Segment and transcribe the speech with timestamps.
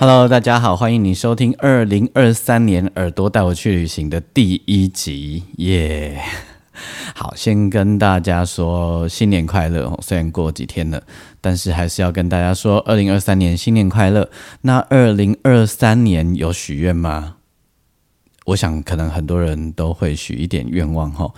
[0.00, 6.18] Hello，大家好，欢迎你收听二零二三年《耳朵带我去旅行》的第一集，耶！
[7.14, 9.94] 好，先跟大家说新年快乐。
[10.00, 11.02] 虽然过几天了，
[11.42, 14.30] 但是还是要跟大家说二零二三年新年快乐。
[14.62, 17.36] 那二零二三年有许愿吗？
[18.46, 21.30] 我想可能很多人都会许一点愿望哈。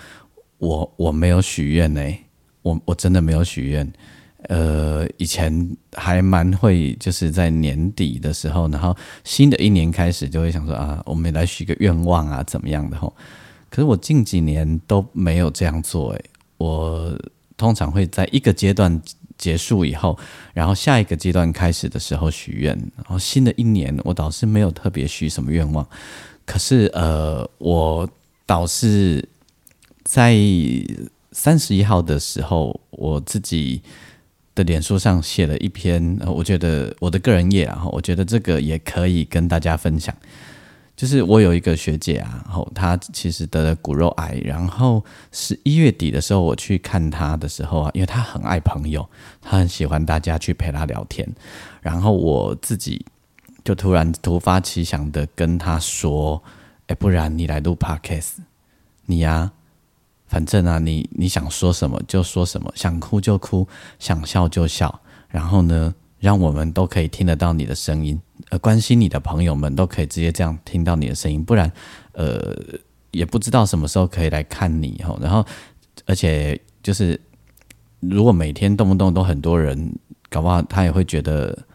[0.59, 2.01] 我我没有许愿呢，
[2.63, 3.93] 我我真的没有许愿。
[4.49, 13.15] 呃，以前还蛮会，就是在年底的时候，然后新的一年开始就会想说啊，我们来许个愿望啊，怎么样的吼？
[13.71, 16.25] 可是我近几年都没有这样做，诶，
[16.59, 17.17] 我
[17.57, 19.01] 通常会在一个阶段
[19.39, 20.19] 结束以后，
[20.53, 25.87] 然后下一个阶段开始的时候许愿，然后新的一年我倒是没有特别许什么愿望，
[26.45, 28.09] 可是呃，我
[28.45, 29.27] 倒是
[30.03, 30.37] 在
[31.31, 33.81] 三十一号的时候，我自己。
[34.55, 40.15] 的脸书上写了一篇，我觉得我的个人页啊，我觉得这个也可以跟大家分享。
[40.95, 49.09] 就是我有一个学姐啊，然后她其实得了骨肉癌，然后十一月底的时候我去看她的时候啊，因为她很爱朋友，
[49.41, 51.27] 她很喜欢大家去陪她聊天，
[51.81, 53.05] 然后我自己
[53.65, 56.41] 就突然突发奇想的跟她说
[56.89, 58.35] ：“哎，不然你来录 podcast，
[59.07, 59.53] 你呀。”
[60.33, 64.99] 反正啊，你你想说什么就说什么，想哭就哭，想笑就笑，
[65.29, 71.71] 然后呢，让我们都可以听得到你的声音，呃，关心你的朋友们都可以直接这样听到你的声音，不然，
[72.13, 72.57] 呃，
[73.11, 75.19] 也不知道什么时候可以来看你哦。
[75.21, 75.45] 然后，
[76.07, 77.21] 而且就是
[78.01, 79.95] 如果每天动不动都很多人，
[80.31, 81.67] 搞不好他也会觉得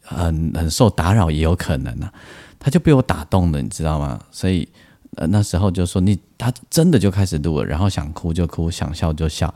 [0.00, 2.12] 很很受打扰，也有可能啊。
[2.60, 4.20] 他就被我打动了，你知道吗？
[4.30, 4.68] 所以。
[5.16, 9.52] 呃，那时候就说你，他真的就开始录了，然后想哭就哭，想笑就笑，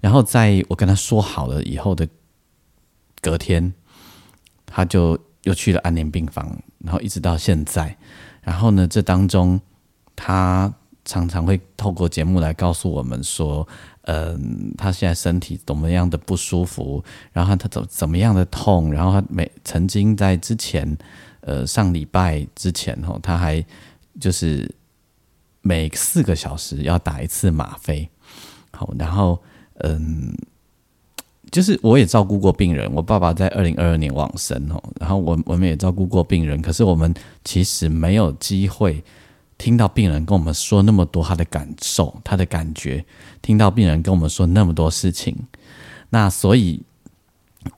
[0.00, 2.08] 然后在我跟他说好了以后的
[3.20, 3.72] 隔天，
[4.66, 7.96] 他就又去了安宁病房，然后一直到现在，
[8.42, 9.60] 然后呢，这当中
[10.16, 10.74] 他
[11.04, 13.64] 常常会透过节目来告诉我们说，
[14.02, 20.98] 嗯，他现在身体怎么样的不舒服，然后他怎怎么样的痛，然后他每曾经在之前，
[21.42, 23.64] 呃，上礼拜之前吼，他还
[24.18, 24.68] 就是。
[25.66, 28.08] 每四个小时要打一次吗啡，
[28.70, 29.42] 好，然后
[29.80, 30.32] 嗯，
[31.50, 37.12] 就是我也照顾过病人，我爸爸在二零二二年往生哦，然后我我们也照顾过病人，可是我们
[37.42, 39.02] 其实没有机会
[39.58, 43.04] 听到病人跟我们说那么多他的感受、他的感觉，
[43.42, 45.36] 听到病人跟我们说那么多事情，
[46.10, 46.80] 那所以，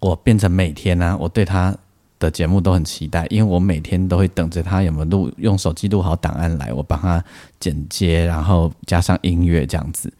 [0.00, 1.74] 我变成每天呢，我对他。
[2.18, 7.22] 的节目都很期待，因为我每天都会等着他有没有录，用手机录好档案来，我帮他
[7.60, 10.12] 剪接，然后加上音乐这样子，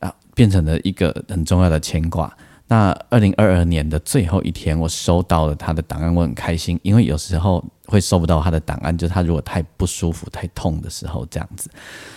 [0.00, 2.30] 啊，变成了一个很重要的牵挂。
[2.66, 11.70] 那二零二二年的最后一天，我收到了他的档案，我很开心，因为有时候会收不到他的档案，就是他如果太不舒服、太痛的时候这样子。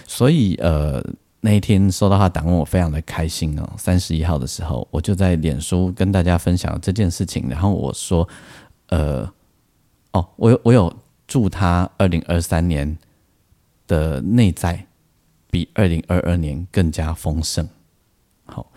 [0.06, 1.04] 所以，呃，
[1.42, 3.70] 那一天收到他档案，我非常的开心哦。
[3.78, 8.28] 三十一号的时候，我就在脸书跟大家分享这件事情，然后我说。
[8.88, 9.32] 呃，
[10.12, 10.96] 哦，我有我有
[11.28, 12.98] 祝他二零二三年
[13.88, 14.86] 的内在
[15.50, 17.68] 比二零二二年更加丰盛。
[18.46, 18.72] 好，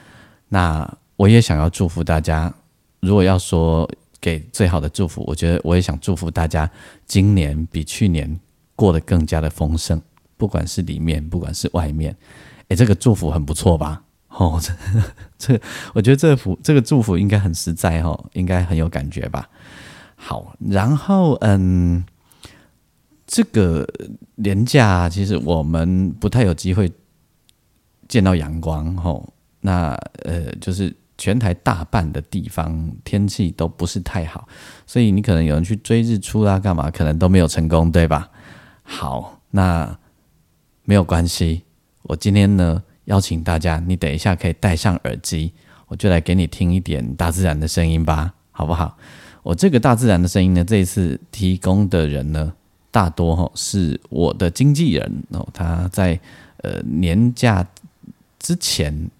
[0.49, 2.53] 那我也想要祝福大家。
[3.00, 3.88] 如果要说
[4.20, 6.70] 给最好的祝福，我觉得我也想祝福大家，
[7.06, 8.38] 今年比去年
[8.76, 10.00] 过得更加的丰盛，
[10.37, 12.14] 不管是里面，不管是外面。
[12.69, 14.02] 诶，这个祝福很不错吧？
[14.29, 14.73] 哦，这
[15.38, 15.61] 这，
[15.94, 19.49] 我觉得这福这个祝福应该很实在哦，应该很有感觉吧。
[20.22, 22.05] 好，然后嗯，
[23.26, 23.88] 这个
[24.34, 26.93] 年假其实我们不太有机会
[28.06, 29.32] 见到阳光吼。
[29.62, 29.94] 那
[30.25, 34.46] 呃，就是全台大半的地方天气都不是太好，
[34.87, 38.28] 所以你可能有人去追日出啦，干嘛可能都没有成功，对吧？
[38.82, 39.99] 好，那
[40.84, 41.64] 没有关系，
[42.02, 45.55] 我今天呢邀请大家，你等一下可以戴上耳机，
[45.88, 48.99] 我就来给你听一点大自然的声音吧，好不好？
[49.42, 52.52] 我这个大自然的声音呢，这一次提供的人呢，
[52.90, 56.19] 大多哈是我的经纪人哦，他在
[56.58, 57.66] 呃年假
[58.38, 59.10] 之前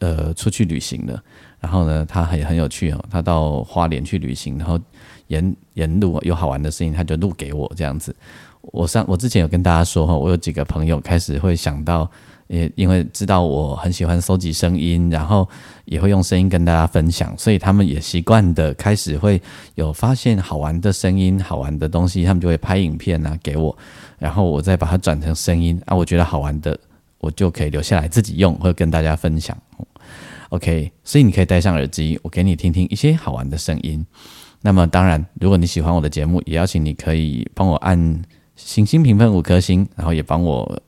[0.00, 1.22] 呃出去旅行了，
[1.60, 4.80] 然后呢，他很很有趣哦，他到花莲去旅行，然后
[5.28, 8.14] 沿沿路有好玩的声音，他就录给我这样子。
[8.72, 12.10] 我上我之前有跟大家说哈，我有几个朋友开始会想到，
[12.48, 15.48] 也因为知道我很喜欢收集声音，然后
[15.84, 19.40] 也会用声音跟大家分享，所以他们也习惯的开始会
[19.74, 23.76] 有发现好玩的声音、好玩的东西，他们就会拍影片啊给我，
[24.18, 26.78] 然后我再把它转成声音啊，我觉得好玩的，
[27.18, 29.56] 我就可以留下来自己用，或者跟大家分享。
[30.50, 34.06] OK，所以你可以戴上耳机，我给你听听一些好玩的声音。
[34.62, 38.22] 那么当然，如果你喜欢我的节目，也邀请你可以帮我按。
[38.56, 40.80] 星星评分五颗星，然后也帮我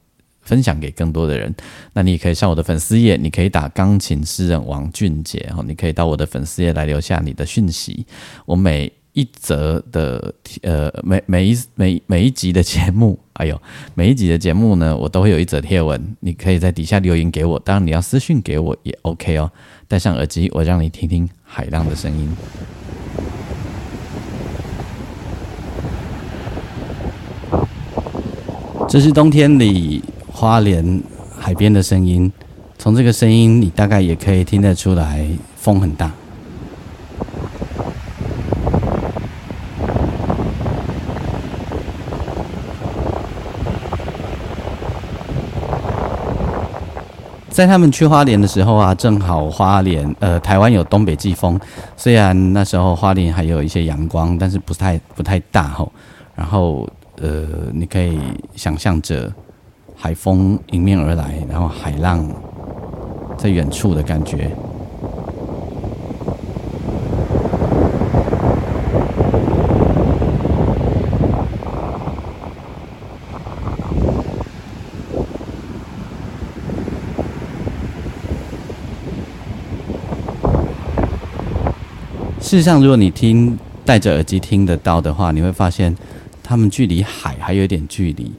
[0.48, 1.54] 分享给更多的人。
[1.92, 8.06] 那你也可以上我的粉丝页，你可以打钢琴诗人王俊杰，然后你可以到我的粉丝页来留下你的讯息。
[8.46, 13.60] 我每一则的呃每每一每每一集的节目，哎呦，
[13.94, 17.58] 每一集的节目呢，我都会有一则贴文，你可以在底下留言给我。
[17.58, 19.50] 当然你要私讯给我也 OK 哦。
[19.86, 22.28] 戴上耳机，我让你听听海浪的声音。
[28.88, 30.02] 这是冬天里
[30.40, 31.02] 花莲
[31.37, 32.32] 海边的声音，
[32.79, 35.26] 从这个声音你大概也可以听得出来，
[35.56, 36.12] 风很大。
[47.49, 51.58] 在他们去花莲的时候啊，正好花莲呃台湾有东北季风，
[51.96, 55.90] 虽然那时候花莲还有一些阳光，但是不太不太大吼，
[56.37, 56.88] 然后。
[57.20, 57.43] 呃，
[57.73, 58.17] 你可以
[58.55, 59.29] 想象着
[60.00, 62.24] 海风迎面而来，然后海浪
[63.36, 64.50] 在远处的感觉。
[82.40, 85.94] 事实上，如果你听戴着耳机听得到的话，你会发现。
[86.40, 88.32] 他们距离海还有点距离，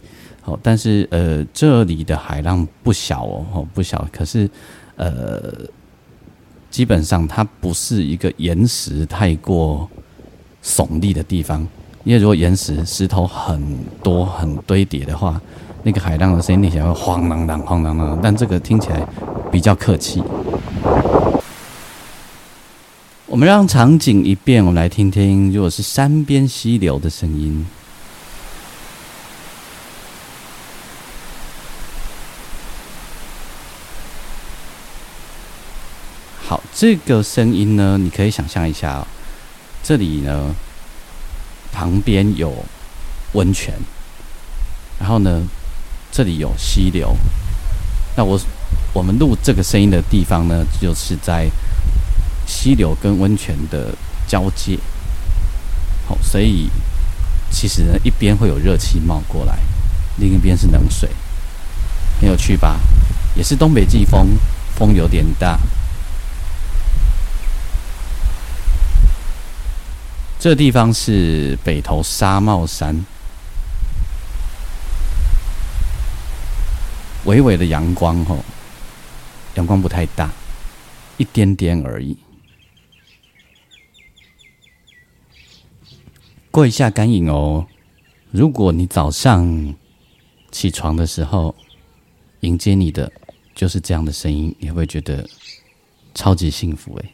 [0.45, 4.50] 哦，但是呃，这里的海浪不小哦，哦不小，可是
[4.95, 5.53] 呃，
[6.69, 9.89] 基本上它不是一个岩石太过
[10.63, 11.68] 耸立的地方，
[12.03, 13.62] 因为如果岩石石头很
[14.01, 15.39] 多很堆叠的话，
[15.83, 19.06] 那个海浪的声音听起来会晃荡荡、晃荡荡，但这个听起来
[19.51, 20.24] 比较客气。
[23.25, 27.65] 我们让场景一变，我们来听听，如果是山边溪流的声音。
[36.50, 39.06] 好，这个声音呢，你可以想象一下，
[39.84, 40.56] 这里呢
[41.72, 42.66] 旁边有
[43.34, 43.72] 温泉，
[45.00, 45.44] 然后呢
[46.12, 47.16] 这里有溪流。
[48.18, 48.42] 那我
[48.94, 51.48] 我们录这个声音的地方呢，就是在
[52.48, 53.94] 溪流跟温泉的
[54.28, 54.80] 交界。
[56.07, 56.68] 好，所以
[57.51, 59.60] 其实呢，一边会有热气冒过来，
[60.18, 61.07] 另一边是冷水，
[62.19, 62.80] 很有趣吧？
[63.36, 64.30] 也是东北季风，
[64.75, 65.60] 风有点大。
[70.39, 73.06] 这地方是北投沙帽山，
[77.25, 78.41] 微微的阳光哦，
[79.55, 80.31] 阳光不太大，
[81.17, 82.17] 一点点而已。
[86.50, 87.67] 过一下干瘾哦。
[88.31, 89.75] 如果你早上
[90.51, 91.53] 起床的时候，
[92.39, 93.12] 迎接你的
[93.53, 95.29] 就是这样的声音，你会觉得
[96.15, 97.10] 超级幸福诶。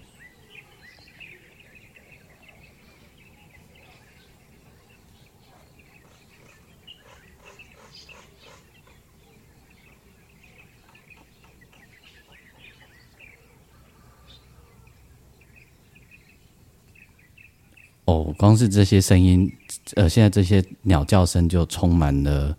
[18.05, 19.51] 哦，光是这些声音，
[19.95, 22.55] 呃，现在这些鸟叫声就充满了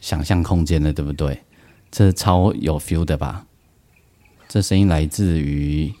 [0.00, 1.40] 想象空间了，对不对？
[1.88, 3.46] 这超有 feel 的吧？
[4.48, 5.94] 这声音来自于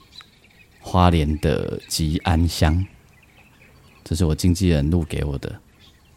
[0.80, 2.84] 花莲的吉安乡，
[4.02, 5.60] 这是我经纪人录给我的，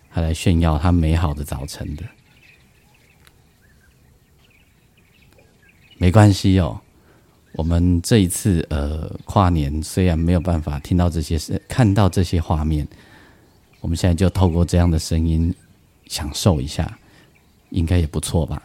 [0.09, 2.03] 他来炫耀他美好的早晨的。
[5.99, 6.81] 没关系哦。
[7.53, 12.87] 我们这一次呃跨年，虽然没有办法听到这些声，看到这些画面，
[13.81, 15.53] 我们现在就透过这样的声音
[16.07, 16.97] 享受一下，
[17.69, 18.63] 应该也不错吧。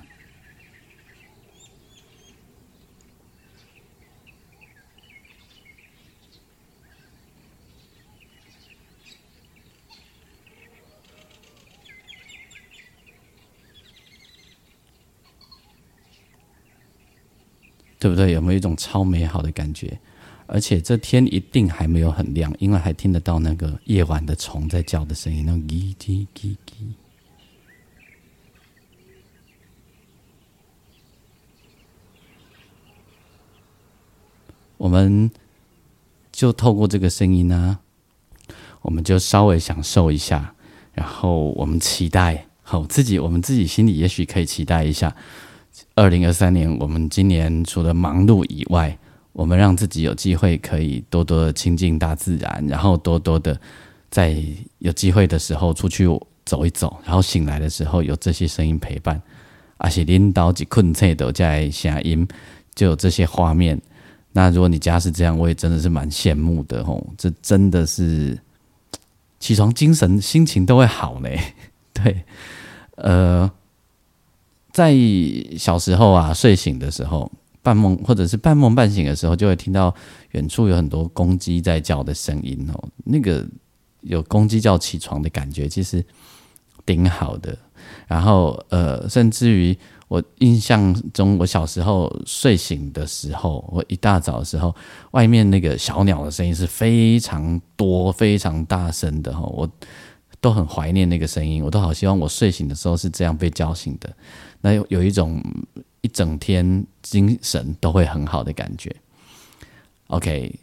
[17.99, 18.33] 对不对？
[18.33, 19.99] 有没有一种超美好的感觉？
[20.49, 26.95] 而且这天一定还没有很亮，因为还听得到那个夜晚的虫在叫的声音，那叽叽叽叽。
[34.77, 35.31] 我们
[36.31, 37.81] 就透过这个声音呢，
[38.83, 40.55] 我们就稍微享受一下，
[40.93, 45.17] 然后我们期待，好自己，我们自己心里也许可以期待一下，
[45.95, 48.97] 二零二三年，我们今年除了忙碌以外，
[49.33, 53.59] 我们让自己有机会可以多多的亲近大自然，然后多多的
[54.11, 54.37] 在
[54.79, 56.07] 有机会的时候出去
[56.45, 59.21] 走一走，然后醒来的时候有这些声音陪伴，
[59.77, 62.27] 而且领导及困脆都在声音，
[62.75, 63.81] 就有这些画面。
[64.33, 68.39] 那如果你家是这样，我也真的是蛮羡慕的吼，这真的是
[69.41, 71.29] 起床精神、心情都会好呢。
[71.93, 72.25] 对，
[72.97, 73.51] 呃，
[74.77, 74.95] 在
[75.57, 79.95] 小时候啊，睡醒的时候，半梦或者是半梦半醒的时候，就会听到
[80.33, 82.89] 远处有很多公鸡在叫的声音哦。
[83.03, 83.43] 那个
[84.03, 86.05] 有公鸡叫起床的感觉，其实
[86.85, 87.57] 挺好的。
[88.07, 89.75] 然后呃，甚至于。
[90.09, 94.73] 我印象中，我小时候睡醒的时候，我一大早的时候，
[95.11, 99.69] 外面那个小鸟的声音是非常多、非常大声的哈，我
[100.41, 104.17] 都很怀念那个声音，我都好希望我睡醒的时候是这样被叫醒的，
[104.61, 105.43] 那有有一种
[106.01, 108.95] 一整天精神都会很好的感觉。
[110.09, 110.59] OK，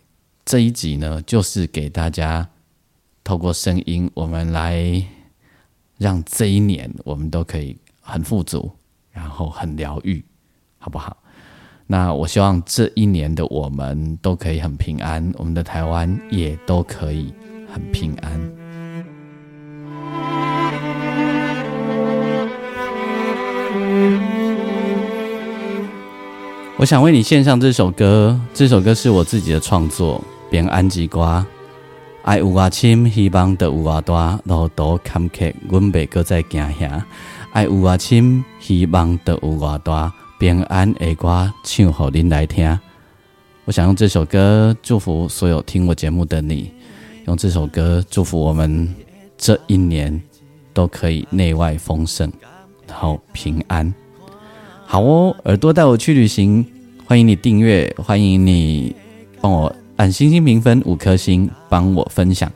[0.46, 2.48] 这一集呢，就是给大家
[3.24, 5.04] 透过声音，我们来
[5.98, 8.72] 让这一年我们都可以很富足。
[9.16, 10.26] 然后很疗愈，
[10.80, 11.16] 好不好？
[11.86, 17.32] 那我希望这一年的我们都可以很平安，我们的台湾也都可以
[17.72, 18.63] 很平安。
[26.84, 30.22] 我想为你献上这首歌，这首歌是我自己的创作，
[30.52, 31.40] 《边安吉瓜》。
[32.24, 37.06] 爱有我深，希望得有我大，路途坎坷，阮袂搁再惊吓。
[37.54, 42.78] 爱有我深，希望得有我大，平安的歌唱给您来听。
[43.64, 46.70] 我想用这首歌祝福所有听我节目的你，
[47.28, 48.94] 用这首歌祝福我们
[49.38, 50.22] 这一年
[50.74, 52.30] 都可以内外丰盛，
[52.86, 53.94] 然后平安。
[54.86, 56.64] 好哦，耳朵带我去旅行，
[57.14, 58.96] 欢迎你订阅，欢迎你
[59.40, 62.52] 帮我按星星评分五颗星，帮我分享。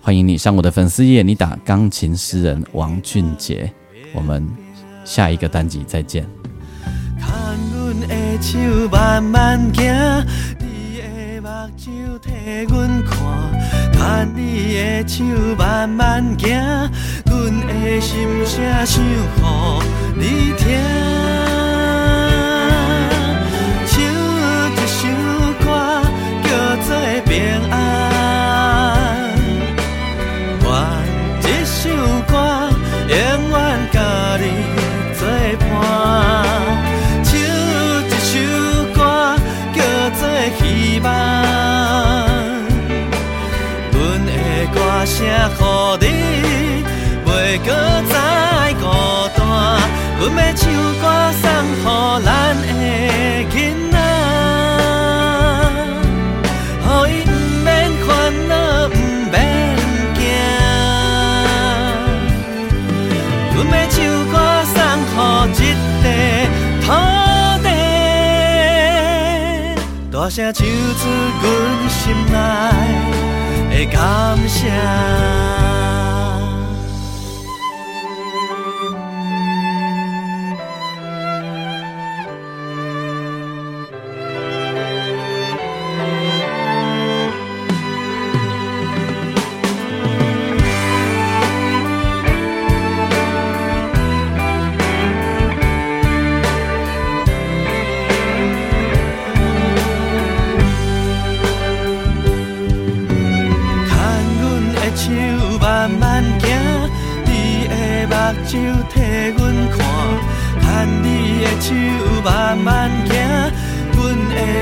[0.00, 3.72] 欢迎你上我的粉丝页，你打钢琴诗人王俊杰。
[4.12, 4.44] 我们
[5.04, 6.26] 下一个单集再见。
[7.20, 8.58] 看阮的手
[8.90, 10.26] 慢慢行，
[10.58, 11.48] 你的目
[11.78, 13.16] 睭替阮看。
[13.92, 15.24] 看你的手
[15.56, 16.58] 慢慢行，
[17.26, 19.78] 阮的心声唱
[20.16, 21.19] 给你听。
[47.58, 47.68] 搁
[48.08, 48.14] 再
[48.74, 48.84] 孤
[49.36, 49.38] 单。
[50.20, 50.62] 阮要唱
[51.00, 51.04] 歌
[51.40, 51.82] 送予
[52.24, 52.28] 咱
[52.60, 52.68] 的
[53.50, 53.52] 囡
[53.90, 53.94] 仔，
[56.84, 57.28] 予伊毋
[57.64, 57.68] 免
[58.06, 58.08] 烦
[58.48, 58.52] 恼，
[58.88, 58.96] 毋
[59.30, 59.34] 免
[60.14, 60.18] 惊。
[63.54, 63.98] 阮要唱
[64.30, 64.34] 歌
[64.66, 65.62] 送予一
[66.02, 66.04] 块
[66.82, 66.86] 土
[67.62, 67.68] 地，
[70.12, 71.02] 大声唱出
[71.40, 71.44] 阮
[71.88, 72.34] 心内。
[73.70, 73.96] 的感
[74.48, 74.60] 谢。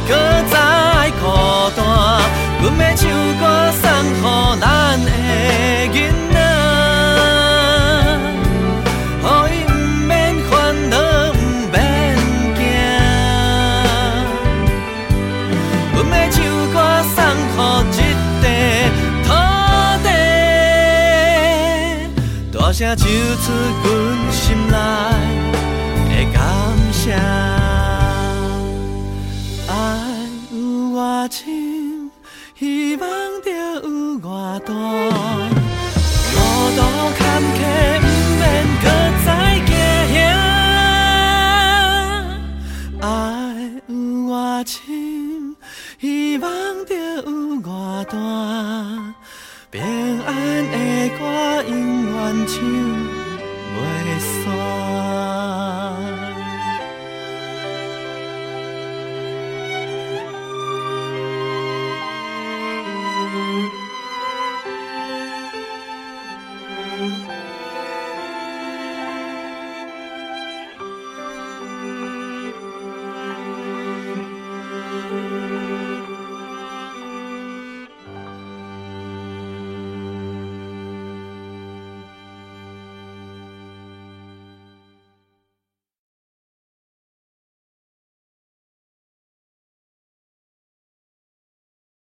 [0.00, 0.12] 搁
[0.50, 0.56] 再
[1.20, 1.24] 孤
[1.76, 1.78] 单，
[2.60, 3.02] 阮要唱
[3.38, 3.42] 歌
[3.80, 4.22] 送予
[4.60, 4.62] 咱
[5.04, 5.08] 的
[5.92, 5.96] 囡
[6.32, 6.36] 仔，
[9.22, 9.72] 予伊毋
[10.06, 10.12] 免
[10.50, 10.52] 烦
[10.90, 10.92] 恼，
[11.30, 11.34] 毋
[11.70, 11.74] 免
[12.56, 12.60] 惊。
[15.94, 16.34] 阮要唱
[16.72, 16.76] 歌
[17.14, 17.16] 送
[17.52, 17.98] 予这
[18.34, 18.44] 块
[19.24, 19.28] 土
[20.02, 20.06] 地，
[22.52, 23.46] 大声唱出
[23.84, 23.86] 阮
[24.32, 24.74] 心内
[26.10, 26.36] 的感
[26.92, 27.04] 谢。
[31.24, 32.10] 外深，
[32.54, 33.08] 希望
[33.42, 34.74] 就有外大。
[36.34, 36.36] 路
[36.76, 36.80] 途
[37.16, 37.56] 坎坷，
[38.02, 38.44] 不免
[38.82, 38.84] 搁
[39.24, 39.26] 再
[40.12, 40.14] 行。
[43.00, 43.04] 爱
[43.86, 43.90] 有
[44.26, 44.34] 外
[44.66, 45.56] 深，
[45.98, 46.04] 希
[46.36, 46.44] 望
[46.84, 47.24] 就有
[47.60, 47.72] 外
[48.04, 48.12] 大。
[49.70, 49.80] 平
[50.20, 50.28] 安
[50.72, 50.76] 的
[51.18, 51.22] 歌，
[51.66, 51.72] 永
[52.12, 52.14] 远
[52.46, 52.54] 唱。